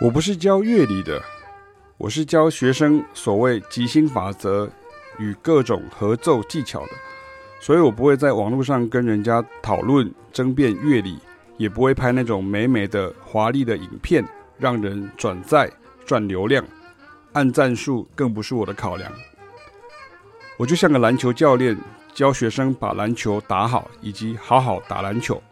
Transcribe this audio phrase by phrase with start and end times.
[0.00, 1.22] 我不是教乐理的，
[1.98, 4.66] 我是教学生所谓即兴法则
[5.18, 6.92] 与各种合奏技巧的，
[7.60, 11.18] 所以我不会在网络上跟人家讨论争辩乐理，
[11.58, 14.24] 也不会拍那种美美的华丽的影片
[14.56, 15.70] 让人转载
[16.06, 16.64] 赚流量，
[17.34, 19.12] 按赞数更不是我的考量。
[20.56, 21.76] 我就像个篮球教练，
[22.14, 25.42] 教学生把篮球打好，以及好好打篮球。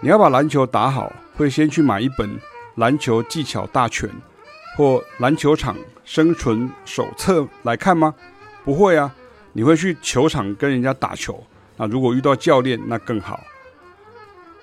[0.00, 2.38] 你要把篮球打好，会先去买一本。
[2.76, 4.08] 篮球技巧大全
[4.76, 8.14] 或篮球场生存手册来看吗？
[8.64, 9.14] 不会啊，
[9.52, 11.42] 你会去球场跟人家打球。
[11.76, 13.42] 那如果遇到教练，那更好。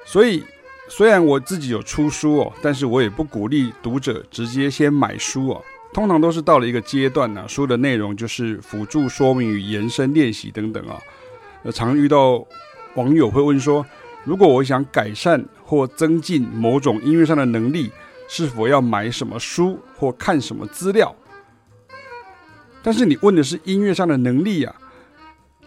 [0.06, 0.44] 所以，
[0.88, 5.62] 虽然我自己有出书哦，但是我也不鼓励读者直接先买书哦。
[5.94, 10.98] 通常都是到了一个阶段呢，书的内容就是辅助说明与延伸练习等等啊。
[11.64, 12.46] 呃，常遇到
[12.96, 13.86] 网友会问说，
[14.24, 17.92] 如果我想改善或增进某种音乐上的能力，
[18.34, 21.14] 是否要买什么书或看什么资料？
[22.82, 24.74] 但是你问的是音乐上的能力啊，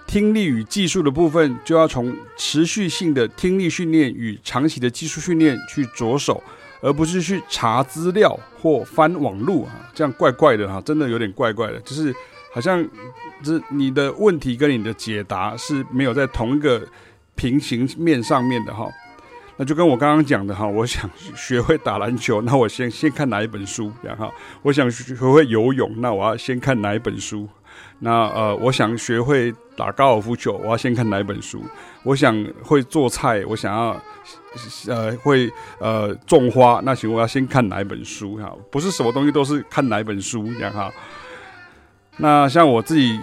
[0.06, 6.42] 听力与技术的部分就要从持续性的听力训练与长期的技术训练去着手，
[6.80, 12.14] 而不是去查资料或翻网路啊，这样怪怪的哈，真的有点怪怪的，就是
[12.50, 12.82] 好像
[13.42, 16.82] 这你的问题跟你的解答是没有在同一个。
[17.36, 18.88] 平行面上面的哈，
[19.56, 23.92] 那就跟我刚刚讲的哈，我想学会打篮球，那我先先看哪一本书？
[24.02, 27.48] 然后我想学会游泳，那我要先看哪一本书？
[28.00, 31.62] 那呃，我想学会打高尔夫球，我要先看哪一本书？
[32.02, 34.00] 我想会做菜，我想要
[34.88, 38.36] 呃会呃种花，那行我要先看哪一本书？
[38.38, 40.90] 哈，不是什么东西都是看哪一本书这样哈。
[42.16, 43.20] 那像我自己。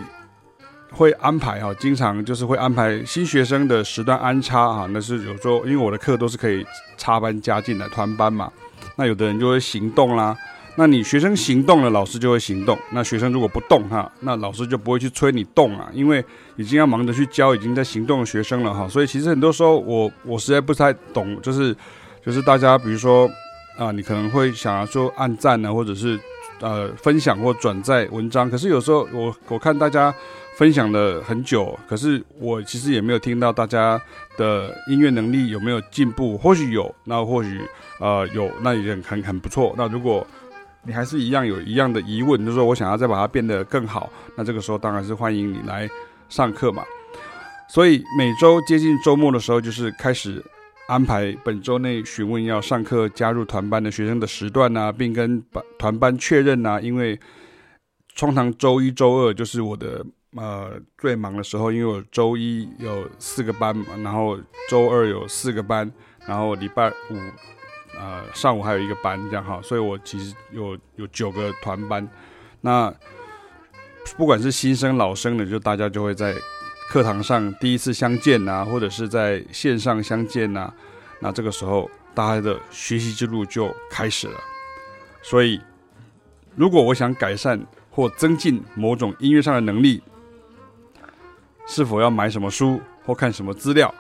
[0.92, 6.66] 会安排哈，经常就是会安排新学生的时段安插哈，那是有时候因为我的课都是可以
[6.98, 8.52] 插班加进来团班嘛，
[8.98, 10.38] 那有的人就会行动啦，
[10.76, 16.24] 那你学生行动了，老师就会行动，那学生如果不动哈，那老师就不会去催你动啊，因为
[16.58, 21.76] 已经要忙着去教已经在行动的学生了哈，所以其实很多时候我我实在不太懂，就是
[22.24, 23.30] 就是大家比如说
[23.78, 26.20] 啊，你可能会想要说按赞呢，或者是
[26.62, 30.14] 呃分享或转载文章，可是有时候我我看大家。
[30.58, 34.00] 分享了很久，可是我其实也没有听到大家
[34.38, 36.38] 的音乐能力有没有进步。
[36.38, 37.60] 或许有，那或许
[38.00, 39.74] 呃有，那也很很很不错。
[39.76, 40.28] 那如果
[40.84, 45.90] 你还是一样有一样的疑问，就是说我想要再把它变得更好，那这个时候当然是欢迎你来
[46.30, 46.84] 上课嘛。
[47.68, 50.44] 所以每周接近周末的时候，就是开始
[50.88, 57.20] 安排本周内询问要上课加入团班的学生的时段啊，并跟班团班确认啊，因为
[58.16, 60.06] 通常周一、周二就是我的。
[60.38, 64.40] 呃，最忙的时候，因为我周一有四个班嘛，然后
[64.70, 65.92] 周二有四个班，
[66.26, 67.18] 然后礼拜五，
[68.00, 72.08] 呃，上午还有一个班，这样哈，所以我其实有有九个团班。
[72.62, 72.90] 那
[74.16, 76.34] 不管是新生老生的，就大家就会在
[76.92, 80.70] 课堂上第一次相见呐，或者是在线上相见呐，
[81.22, 84.38] 那这个时候大家的学习之路就开始了。
[85.22, 85.62] 所以，
[86.54, 87.58] 如果我想改善
[87.90, 90.04] 或增进某种音乐上的能力，
[91.66, 93.96] 是否要买什么书或看什么资料？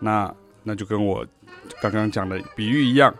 [0.00, 1.26] 那那就跟我
[1.82, 3.14] 刚刚讲的比喻一样。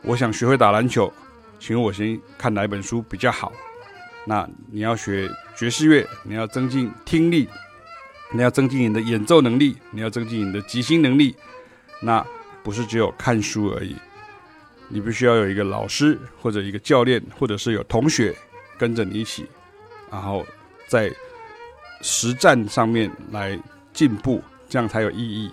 [0.00, 1.12] 我想学会打篮球，
[1.60, 3.52] 请我先看哪一本书比较好？
[4.24, 7.46] 那你要学爵士乐，你要增进听力，
[8.32, 11.34] 你要增进你的演奏能力，你要增进你的即兴能力。
[12.00, 12.24] 那
[12.62, 13.96] 不是只有看书而已，
[14.88, 18.34] 你必须要有一个老师或者一个教练，或者是有同学
[18.76, 19.46] 跟着你一起，
[20.10, 20.46] 然后
[20.86, 21.12] 在。
[22.00, 23.58] 实战上面来
[23.92, 25.50] 进步，这样才有意义。